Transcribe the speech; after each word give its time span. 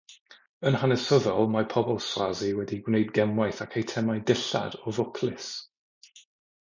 Yn 0.69 0.75
hanesyddol, 0.83 1.51
mae 1.55 1.67
pobl 1.73 1.99
Swazi 2.05 2.49
wedi 2.61 2.79
gwneud 2.87 3.11
gemwaith 3.19 3.61
ac 3.67 3.77
eitemau 3.83 4.25
dillad 4.31 4.79
o 4.93 4.97
fwclis. 5.01 5.51